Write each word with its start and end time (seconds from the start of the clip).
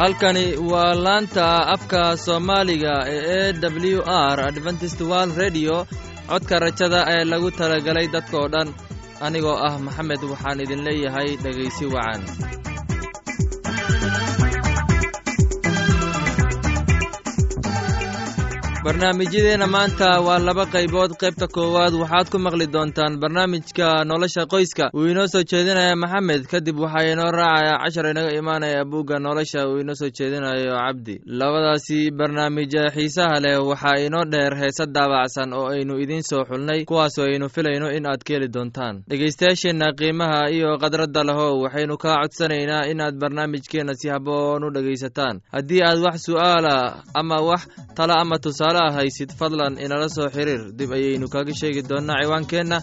halkani 0.00 0.44
waa 0.72 0.94
laanta 1.04 1.46
afka 1.74 2.00
soomaaliga 2.24 2.94
ee 3.16 3.48
e 3.50 3.52
w 3.94 4.00
r 4.34 4.38
adventist 4.50 5.00
world 5.10 5.34
redio 5.42 5.76
codka 6.30 6.56
rajada 6.64 7.00
ee 7.14 7.24
lagu 7.32 7.48
talagalay 7.58 8.06
dadkoo 8.14 8.46
dhan 8.54 8.68
anigoo 9.26 9.56
ah 9.68 9.74
maxamed 9.86 10.22
waxaan 10.32 10.58
idin 10.64 10.80
leeyahay 10.88 11.28
dhegaysi 11.44 11.84
wacan 11.94 12.22
barnaamijyadeenna 18.84 19.66
maanta 19.66 20.20
waa 20.20 20.38
laba 20.38 20.64
qaybood. 20.66 21.12
Qaybta 21.20 21.46
koowaad 21.52 21.94
waxaad 22.00 22.30
ku 22.32 22.38
maqli 22.38 22.66
doontaan 22.66 23.18
barnaamijka 23.20 24.04
nolosha 24.04 24.46
qoyska. 24.46 24.88
Uu 24.96 25.04
inoo 25.12 25.26
soo 25.26 25.42
jeedinaya 25.44 25.96
maxamed 25.96 26.46
kadib 26.48 26.78
waxaa 26.80 27.12
inoo 27.12 27.30
raacaya 27.30 27.76
cashar 27.84 28.06
inaga 28.10 28.32
imaanaya 28.32 28.84
buugga 28.84 29.18
nolosha. 29.18 29.68
Uu 29.68 29.78
inoo 29.80 29.94
soo 29.94 30.08
jeedinayo 30.08 30.72
cabdi 30.80 31.20
labadaasi 31.26 32.10
barnaamij 32.10 32.72
xiisaha 32.94 33.40
leh 33.40 33.58
waxaa 33.68 34.00
inoo 34.06 34.24
dheer 34.24 34.54
heese 34.56 34.86
daabacsan 34.86 35.52
oo 35.52 35.68
aynu 35.68 36.00
idiin 36.00 36.22
soo 36.22 36.44
xulnay 36.48 36.84
kuwaasoo 36.84 37.24
aynu 37.28 37.48
filayno 37.48 37.90
in 37.92 38.06
aad 38.06 38.22
ka 38.24 38.32
heli 38.34 38.48
doontaan. 38.48 39.04
Dhegaystayaasheenna 39.10 39.92
qiimaha 39.92 40.48
iyo 40.50 40.78
khadradda 40.80 41.24
leho 41.24 41.60
waxaynu 41.62 41.96
kaa 41.98 42.16
codsanaynaa 42.22 42.88
inaad 42.88 43.14
barnaamijkeenna 43.20 43.92
si 43.94 44.08
haboon 44.08 44.64
u 44.64 44.70
dhegaysataan. 44.72 45.40
Haddii 45.52 45.82
aad 45.84 45.98
wax 46.00 46.16
su'aala 46.26 46.96
ama 47.14 47.36
wax 47.48 47.62
tala 47.94 48.14
ama 48.20 48.38
tusaale 48.38 48.69
haysid 48.96 49.30
fadlan 49.38 49.78
inala 49.84 50.08
soo 50.08 50.28
xiriir. 50.36 50.62
Dib 50.78 50.90
ayaynu 50.92 51.28
kaga 51.28 51.52
sheegi 51.60 51.82
doonnaa 51.88 52.20
ciwaankeenna. 52.22 52.78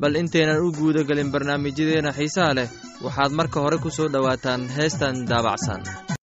Bal 0.00 0.14
intaynan 0.14 0.60
u 0.66 0.72
guuda 0.72 1.02
gelin 1.08 1.32
barnaamijyadeenna 1.32 2.12
xiisaha 2.18 2.54
leh. 2.58 2.68
Waxaad 3.04 3.32
marka 3.38 3.60
hore 3.60 3.78
ku 3.78 3.90
soo 3.90 4.08
dhowaataan 4.14 4.68
heestan 4.76 5.26
daabacsan 5.30 6.17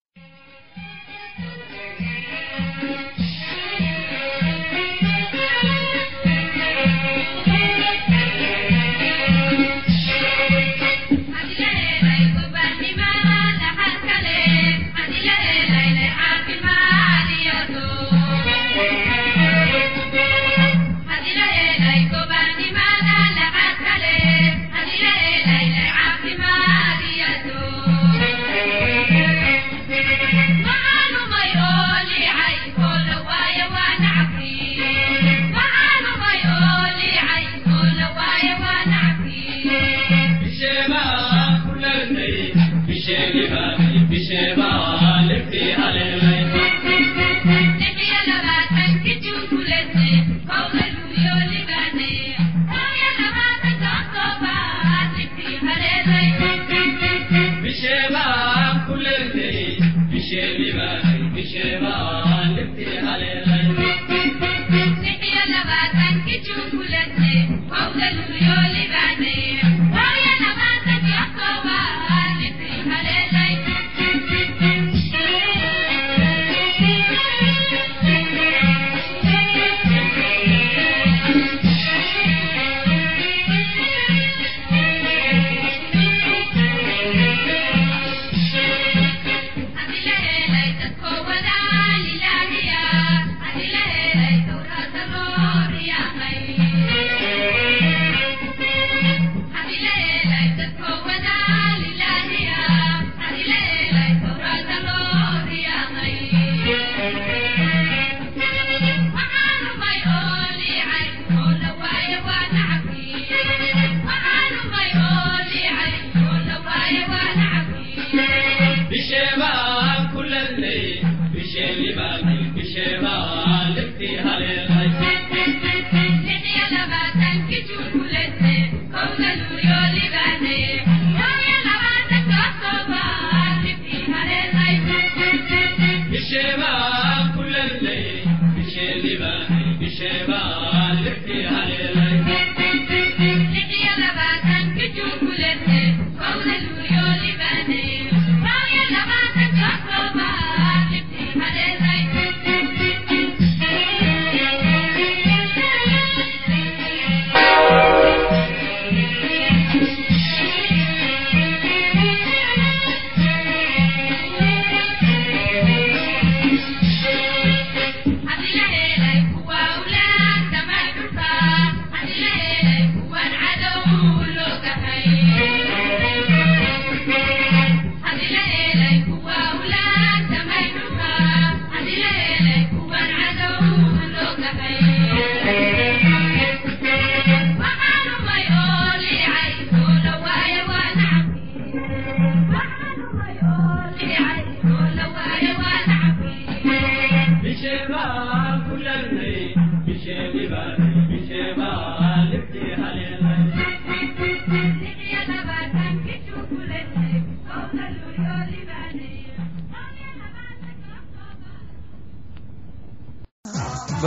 Misheva 139.86 140.45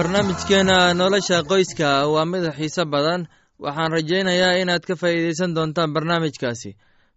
barnaamijkeena 0.03 0.95
nolosha 0.95 1.39
qoyska 1.50 1.89
waa 2.15 2.25
mid 2.33 2.45
xiise 2.59 2.85
badan. 2.93 3.23
Waxaan 3.65 3.91
rajaynayaa 3.97 4.61
inaad 4.62 4.85
ka 4.89 4.95
faa'iidaysan 5.00 5.55
doontaan 5.56 5.93
barnaamijkaasi. 5.95 6.71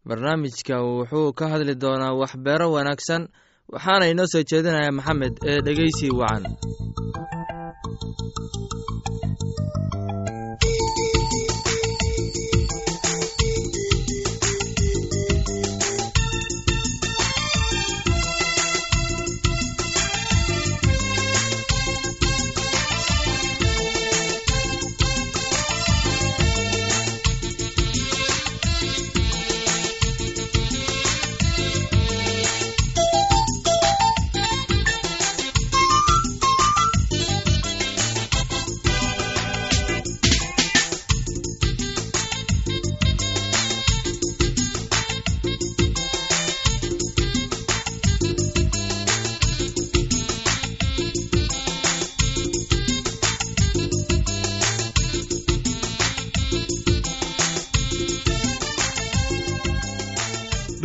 Barnaamijka 0.07 0.75
wuxuu 0.81 1.33
ka 1.39 1.45
hadli 1.51 1.75
doonaa 1.83 2.18
waxbeero 2.22 2.68
wanaagsan. 2.75 3.28
Waxaana 3.74 4.06
inoo 4.12 4.25
soo 4.33 4.44
jeedinaya 4.50 4.92
maxamed 4.98 5.33
ee 5.50 5.60
dhegeysi 5.66 6.07
wacan 6.19 6.44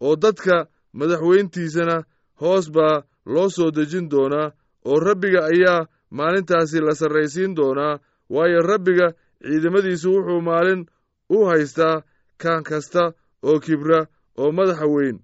oo 0.00 0.16
dadka 0.16 0.66
madaxweyntiisana 0.98 1.96
hoos 2.40 2.70
baa 2.76 3.02
loo 3.26 3.48
soo 3.56 3.70
dejin 3.76 4.08
doonaa 4.10 4.52
oo 4.84 4.98
rabbiga 5.00 5.40
ayaa 5.52 5.86
maalintaasi 6.10 6.80
la 6.80 6.94
sarraysiin 6.94 7.56
doonaa 7.56 7.98
waayo 8.34 8.60
rabbiga 8.62 9.06
ciidamadiisu 9.46 10.08
wuxuu 10.14 10.40
maalin 10.48 10.86
u 11.30 11.44
haystaa 11.50 12.02
kan 12.42 12.62
kasta 12.68 13.12
oo 13.48 13.60
kibra 13.64 14.06
oo 14.42 14.52
madaxa 14.52 14.86
weyn 14.94 15.16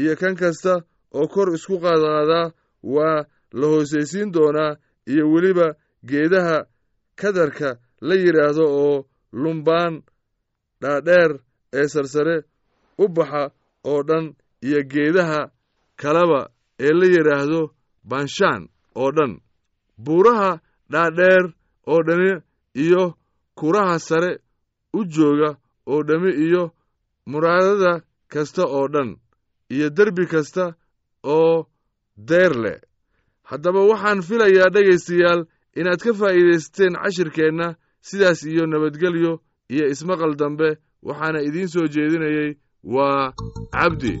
iyo 0.00 0.16
kan 0.20 0.34
kasta 0.36 0.72
oo 1.18 1.26
kor 1.28 1.48
isku 1.54 1.76
qaadqaadaa 1.84 2.52
waa 2.94 3.24
la 3.58 3.66
hoosaysiin 3.72 4.32
doonaa 4.34 4.76
iyo 5.12 5.24
weliba 5.32 5.66
geedaha 6.08 6.56
kadarka 7.20 7.68
la 8.00 8.14
yidhaahdo 8.14 8.64
oo 8.84 9.06
lumbaan 9.42 9.94
dhaadheer 10.82 11.30
ee 11.78 11.88
sarsare 11.88 12.36
u 12.98 13.08
baxa 13.16 13.42
oo 13.90 14.02
dhan 14.08 14.24
iyo 14.66 14.80
geedaha 14.92 15.40
kaleba 16.00 16.40
ee 16.86 16.92
la 16.98 17.06
yidhaahdo 17.14 17.60
banshaan 18.10 18.62
oo 19.02 19.10
dhan. 19.16 19.32
Buuraha 20.04 20.50
dhaadheer 20.92 21.44
oo 21.92 22.00
dhani 22.06 22.30
iyo 22.84 23.02
kuraha 23.58 23.98
sare 23.98 24.32
u 24.98 25.00
jooga 25.14 25.50
oo 25.92 26.02
dhammi 26.08 26.30
iyo 26.46 26.62
muraadada 27.30 27.92
kasta 28.32 28.62
oo 28.66 28.88
dhan 28.94 29.10
iyo 29.74 29.86
derbi 29.96 30.24
kasta 30.32 30.74
oo 31.24 31.66
deer 32.28 32.52
leh. 32.64 32.78
Haddaba 33.50 33.80
waxaan 33.90 34.20
filayaa 34.28 34.70
dhegaystayaal 34.74 35.40
inaad 35.78 36.00
ka 36.04 36.12
faa'iidaysateen 36.20 36.94
cashirkeenna 37.02 37.66
sidaas 38.08 38.40
iyo 38.52 38.64
nabadgelyo 38.66 39.32
iyo 39.74 39.84
ismaqal 39.92 40.34
dambe 40.40 40.68
waxaana 41.06 41.38
idiin 41.48 41.68
soo 41.74 41.86
jeedinayey 41.94 42.50
waa 42.84 43.32
cabdi 43.72 44.20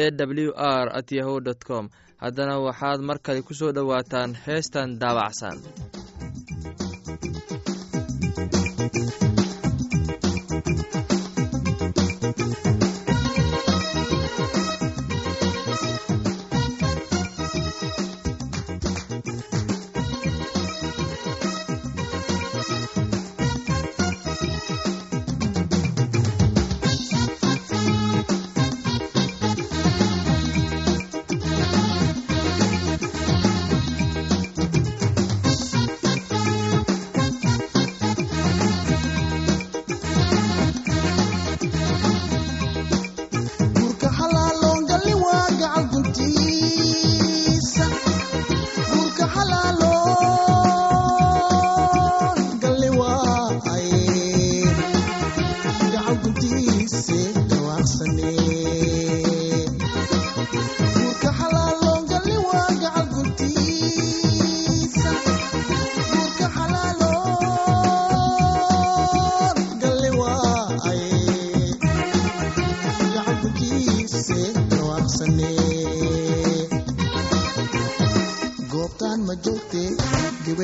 e 0.00 0.04
w 0.10 0.50
r 0.56 0.86
at 0.98 1.08
yahu 1.18 1.34
dt 1.46 1.60
com. 1.68 1.84
Haddana 2.22 2.54
waxaad 2.66 3.00
mar 3.08 3.18
kale 3.24 3.40
ku 3.46 3.52
soo 3.54 3.72
dhowaataan 3.76 4.30
heestan 4.46 4.88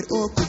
it 0.00 0.10
up. 0.12 0.39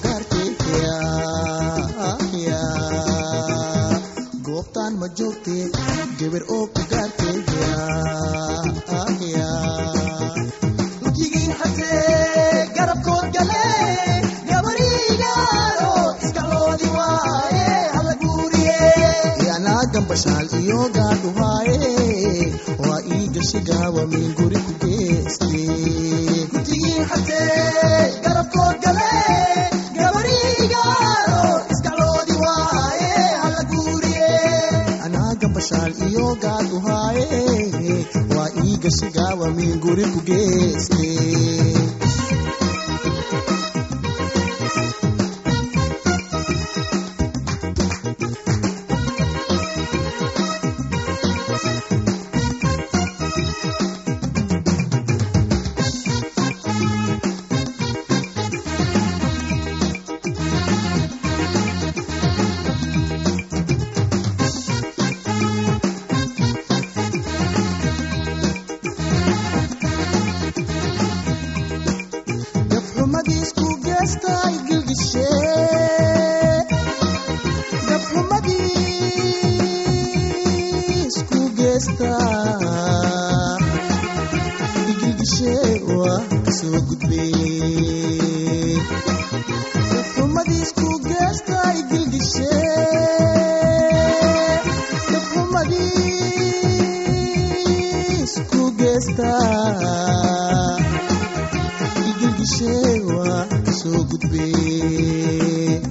Daabacsan 103.92 105.82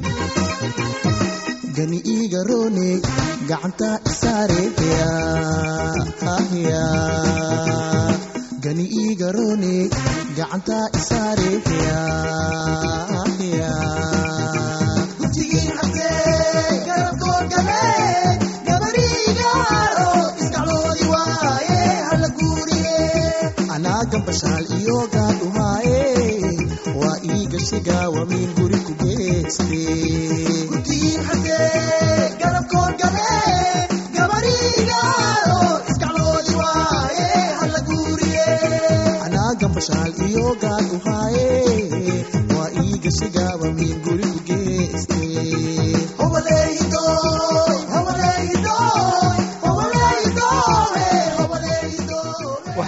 gani 1.76 1.98
iigaroone 2.14 2.88
gacanta 3.48 3.88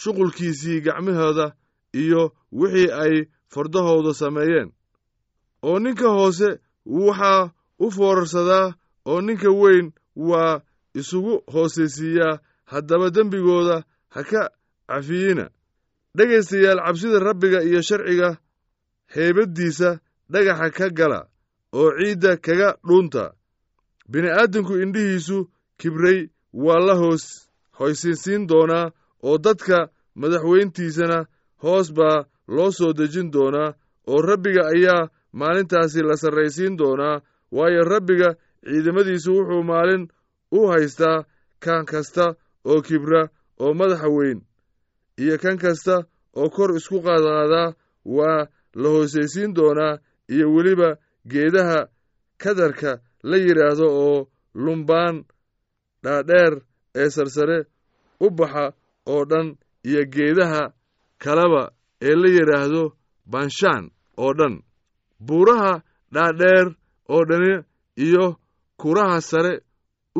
shuqulkiisii 0.00 0.80
gacmahooda 0.86 1.46
iyo 2.02 2.22
wixii 2.52 2.90
ay 3.02 3.14
fardahooda 3.52 4.12
sameeyeen. 4.14 4.68
Oo 5.62 5.78
ninka 5.78 6.08
hoose 6.16 6.48
waxaa 6.86 7.50
u 7.78 7.90
foorarsadaa 7.96 8.74
oo 9.10 9.20
ninka 9.20 9.50
weyn 9.50 9.92
waa 10.28 10.60
isugu 10.94 11.34
hoosaysiiyaa 11.52 12.38
haddaba 12.64 13.10
dembigooda 13.10 13.76
ha 14.14 14.20
ka 14.30 14.42
cafiyina 14.88 15.46
dhegaystayaal 16.16 16.80
cabsida 16.86 17.18
rabbiga 17.18 17.62
iyo 17.68 17.80
sharciga 17.82 18.30
heybaddiisa 19.14 19.98
dhagaxa 20.32 20.70
ka 20.76 20.86
gala 20.98 21.20
oo 21.72 21.90
ciidda 21.98 22.36
kaga 22.36 22.68
dhuunta. 22.86 23.24
Bini'aadamku 24.10 24.74
indhihiisu 24.82 25.38
kibray 25.80 26.28
waa 26.52 26.78
la 26.86 26.94
hoos 26.94 27.24
hoysinsiin 27.78 28.46
doonaa 28.48 28.92
oo 29.28 29.36
dadka 29.44 29.78
madaxweyntiisana 30.20 31.18
hoos 31.62 31.88
baa 31.98 32.18
loo 32.56 32.70
soo 32.78 32.92
dejin 32.98 33.28
doonaa 33.34 33.70
oo 34.12 34.20
rabbiga 34.30 34.62
ayaa 34.74 35.08
maalintaasi 35.40 36.00
la 36.08 36.16
sarraysiin 36.22 36.74
doonaa 36.80 37.16
waayo 37.56 37.82
rabbiga 37.94 38.28
ciidamadiisu 38.68 39.30
wuxuu 39.36 39.62
maalin 39.70 40.02
u 40.58 40.60
haystaa 40.72 41.18
kan 41.64 41.84
kasta 41.90 42.24
oo 42.70 42.80
kibra 42.86 43.22
oo 43.64 43.72
madaxa 43.80 44.08
weyn 44.16 44.38
iyo 45.22 45.36
kan 45.42 45.56
kasta 45.64 45.94
oo 46.40 46.48
kor 46.54 46.70
isku 46.78 46.96
qaadqaadaa 47.06 47.68
waa 48.16 48.40
la 48.82 48.88
hoosaysiin 48.94 49.54
doonaa 49.56 49.94
iyo 50.34 50.46
weliba 50.54 50.90
geedaha 51.32 51.78
kadarka 52.42 52.90
la 53.28 53.36
yidhaahdo 53.44 53.86
oo 54.06 54.18
lumbaan 54.64 55.16
dhaadheer 56.04 56.52
ee 57.00 57.10
sarsare 57.16 57.58
u 58.20 58.30
baxa 58.38 58.64
oo 59.12 59.24
dhan 59.30 59.46
iyo 59.88 60.02
geedaha 60.14 60.62
kaleba 61.22 61.62
ee 62.08 62.14
la 62.20 62.28
yidhaahdo 62.36 62.82
banshaan 63.32 63.84
oo 64.22 64.32
dhan. 64.38 64.54
Buuraha 65.26 65.72
dhaadheer 66.14 66.66
oo 67.14 67.22
dhani 67.28 67.52
iyo 68.06 68.36
kuraha 68.80 69.20
sare 69.20 69.54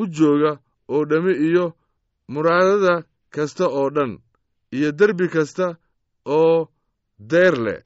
u 0.01 0.03
jooga 0.17 0.53
oo 0.95 1.05
dhammi 1.11 1.33
iyo 1.49 1.65
muraadada 2.33 2.95
kasta 3.35 3.65
oo 3.69 3.89
dhan 3.97 4.13
iyo 4.77 4.89
derbi 4.99 5.27
kasta 5.35 5.67
oo 6.27 6.69
deer 7.19 7.55
leh. 7.67 7.83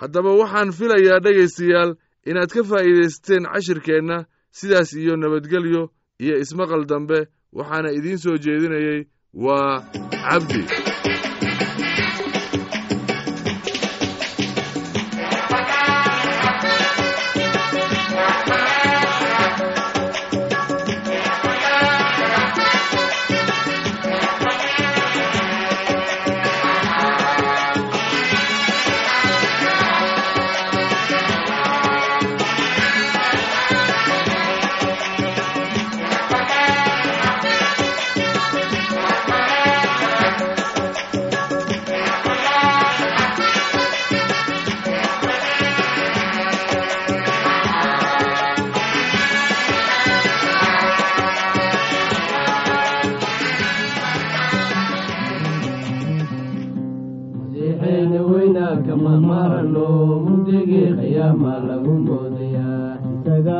Haddaba 0.00 0.30
waxaan 0.40 0.70
filayaa 0.78 1.20
dhegaystayaal 1.24 1.90
inaad 2.30 2.50
ka 2.54 2.62
faa'iidaysateen 2.70 3.44
cashirkeenna 3.52 4.16
sidaas 4.58 4.90
iyo 5.02 5.14
nabadgelyo 5.16 5.82
iyo 6.24 6.34
ismaqal 6.42 6.84
dambe 6.90 7.18
waxaana 7.58 7.88
idiin 7.98 8.18
soo 8.24 8.36
jeedinayey 8.44 9.00
waa 9.34 9.80
cabdi 10.10 10.60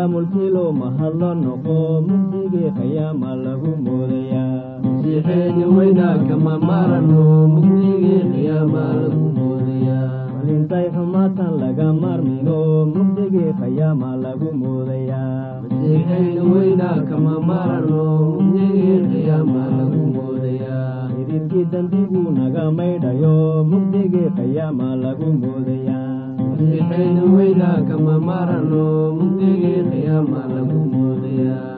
isagaa 0.03 0.09
mulkilo 0.09 0.73
mahadlo 0.73 1.31
noqo 1.43 1.82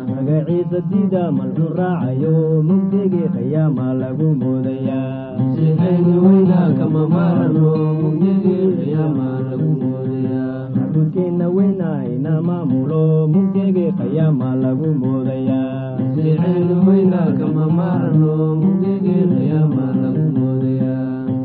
magaciisa 0.08 0.78
diida 0.90 1.22
malxu 1.36 1.66
raacayo 1.78 2.34
mugdigii 2.68 3.28
qiyaama 3.34 3.86
lagu 4.00 4.28
moodayaa 4.40 5.36
masiixayna 5.38 6.14
weynaa 6.24 6.68
kama 6.78 7.02
marano 7.14 7.68
mugdigii 8.00 8.66
qiyaama 8.80 9.26
lagu 9.48 9.68
moodayaa 9.80 10.68
macbudkeenna 10.76 11.46
weynaa 11.56 12.00
ina 12.14 12.34
maamulo 12.48 13.02
mugdigii 13.32 13.92
qiyaama 13.98 14.48
lagu 14.62 14.88
moodayaa 15.02 15.74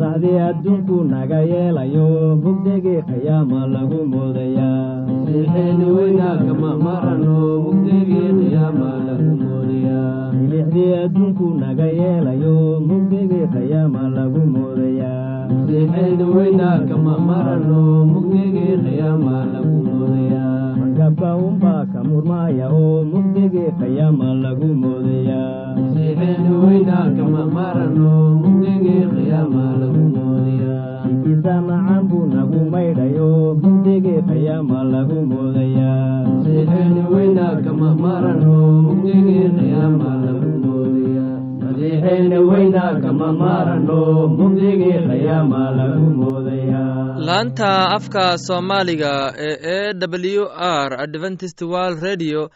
saxdii 0.10 0.40
adduunku 0.50 0.98
naga 1.12 1.40
yeelayo 1.52 2.08
mugdigii 2.44 3.02
qiyaama 3.10 3.60
lagu 3.74 4.00
milixdii 10.40 10.94
adduunku 11.04 11.46
naga 11.62 11.88
yeelayo 12.00 12.56
mugdigii 12.88 13.46
qiyaama 13.54 14.02
lagu 14.18 14.42
moodayaa 14.54 15.30
magabka 21.00 21.32
unbaa 21.48 21.84
ka 21.94 22.00
murmaaya 22.04 22.66
oo 22.76 23.00
mugdigii 23.12 23.72
qiyaama 23.80 24.28
lagu 24.44 24.68
kiisa 31.24 31.54
macaan 31.68 32.04
buu 32.10 32.26
nagu 32.36 32.60
kama 43.04 43.28
marano 43.40 44.04
mugdigii 44.38 45.00
qiyaama 45.08 45.62
lagu 45.78 46.06
moodayaa 46.20 46.49
laanta 47.28 47.72
afka 47.98 48.26
soomaaliga 48.38 49.34
ee 49.38 49.92
e 49.92 49.94
w 50.38 50.44
r 50.88 50.92
adventist 51.06 51.62
world 51.62 52.00
radio 52.04 52.50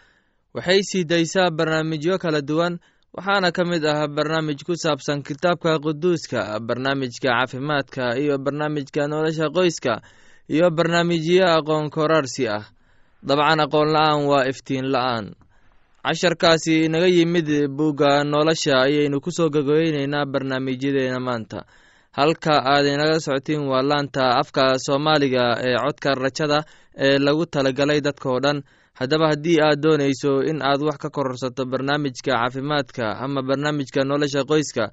waxay 0.53 0.81
sii 0.83 1.03
daysaa 1.03 1.49
barnaamijyo 1.51 2.17
kala 2.17 2.41
duwan 2.41 2.79
waxaana 3.13 3.51
ka 3.51 3.63
mid 3.65 3.85
ah 3.85 4.07
barnaamij 4.07 4.59
ku 4.67 4.73
saabsan 4.75 5.23
kitaabka 5.23 5.79
quduuska 5.79 6.59
barnaamijka 6.67 7.27
caafimaadka 7.29 8.17
iyo 8.17 8.37
barnaamijka 8.37 9.07
nolosha 9.07 9.49
qoyska 9.55 10.01
iyo 10.49 10.69
barnaamijyo 10.71 11.45
aqoon 11.57 11.89
koraarsi 11.89 12.47
ah. 12.47 12.63
Dabcan 13.27 13.59
aqoon 13.59 13.89
la'aan 13.95 14.25
waa 14.27 14.45
iftiin 14.51 14.85
la'aan. 14.91 15.25
Casharkaasi 16.03 16.85
inaga 16.85 17.07
yimid 17.07 17.47
bugga 17.77 18.23
nolosha 18.23 18.73
ayaynu 18.85 19.21
ku 19.21 19.31
soo 19.31 19.49
gagoyneynaa 19.49 20.25
barnaamijyadeena 20.25 21.19
maanta 21.19 21.63
halka 22.17 22.53
aad 22.73 22.85
inaga 22.85 23.19
socotiin 23.25 23.63
waa 23.71 23.81
laanta 23.89 24.23
afka 24.41 24.63
soomaaliga 24.85 25.45
ee 25.67 25.75
codka 25.83 26.09
rajada 26.23 26.59
ee 27.05 27.17
lagu 27.25 27.45
talagalay 27.53 27.99
dadkao 28.07 28.39
dhan. 28.43 28.59
Haddaba 28.99 29.27
haddii 29.33 29.57
aad 29.67 29.79
doonayso 29.83 30.31
in 30.49 30.61
aad 30.61 30.81
wax 30.87 30.97
ka 31.03 31.09
kororsato 31.09 31.65
barnaamijka 31.71 32.31
caafimaadka 32.31 33.05
ama 33.23 33.41
barnaamijka 33.47 34.03
nolosha 34.09 34.43
qoyska 34.51 34.85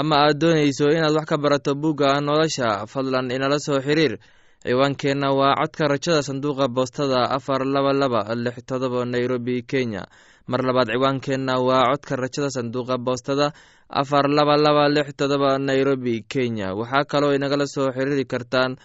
ama 0.00 0.16
aad 0.26 0.38
doonayso 0.42 0.86
inaad 0.96 1.14
wax 1.18 1.26
ka 1.30 1.36
barato 1.38 1.74
bugga 1.82 2.20
nolosha 2.20 2.86
fadlan 2.92 3.30
inala 3.30 3.58
soo 3.66 3.78
xiriir. 3.86 4.18
Ciwaankeenna 4.66 5.28
waa 5.38 5.54
codka 5.60 5.84
rajada 5.92 6.22
sanduuqa 6.22 6.66
boostada 6.68 7.20
afar 7.36 7.62
laba 7.74 7.92
laba 7.92 8.20
lix 8.34 8.56
todoba 8.68 9.04
nairobi 9.04 9.62
kenya 9.62 10.02
mar 10.46 10.60
labaad 10.62 10.88
ciwaankeenna 10.94 11.54
waa 11.68 11.90
codka 11.90 12.16
rajada 12.16 12.50
sanduuqa 12.50 12.98
boostada 12.98 13.52
afar 13.88 14.28
laba 14.30 14.56
laba 14.56 14.88
lix 14.88 15.08
todoba 15.16 15.58
nairobi 15.58 16.22
kenya. 16.28 16.74
Waxaa 16.74 17.04
kaloo 17.04 17.34
inagala 17.34 17.66
soo 17.66 17.90
xiriiri 17.96 18.24
kartaan 18.24 18.76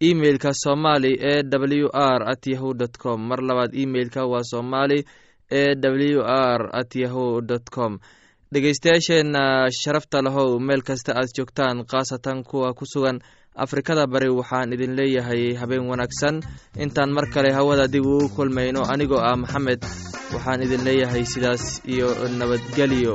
emeilka 0.00 0.50
somali 0.64 1.12
e 1.20 1.42
w 1.44 1.88
r 1.92 2.22
at 2.32 2.46
yahu 2.46 2.74
dt 2.74 2.96
com. 3.02 3.20
Mar 3.28 3.40
labaad 3.42 3.74
emeilka 3.74 4.24
waa 4.26 4.42
somali 4.52 5.04
e 5.50 5.64
w 5.82 6.22
r 6.24 6.70
at 6.72 6.94
yahu 6.96 7.40
dt 7.42 7.70
com. 7.70 7.98
Dhegeystayaasheenna 8.52 9.68
sharafta 9.70 10.22
lahow 10.22 10.58
meel 10.58 10.82
kasta 10.82 11.12
aad 11.14 11.28
joogtaan 11.36 11.84
khaasatan 11.86 12.42
kuwa 12.44 12.74
ku 12.74 12.84
sugan 12.86 13.20
afrikada 13.64 14.04
bari 14.12 14.28
waxaan 14.38 14.72
idin 14.76 14.92
leeyahay 14.98 15.42
habeen 15.60 15.84
wanaagsan. 15.90 16.36
Intaan 16.84 17.10
mar 17.16 17.26
kale 17.34 17.50
hawada 17.58 17.86
dib 17.94 18.04
ugu 18.14 18.28
kulmayno 18.36 18.82
anigoo 18.92 19.20
ah 19.30 19.36
maxamed 19.42 19.80
waxaan 20.34 20.62
idin 20.66 20.82
leeyahay 20.88 21.24
sidaas 21.32 21.64
iyo 21.92 22.08
nabadgelyo 22.40 23.14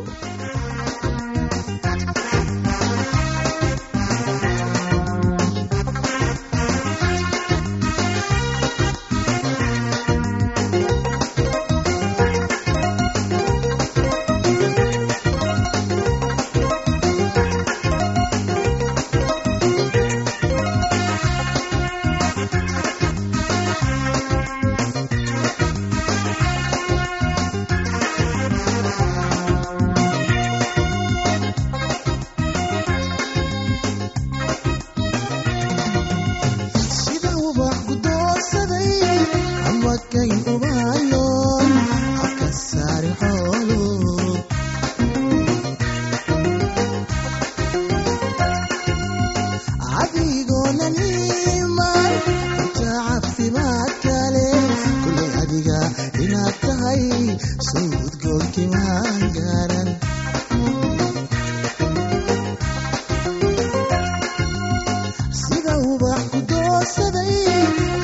ku 66.85 66.91
doorsaday 66.93 67.33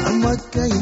hamadkay 0.03 0.73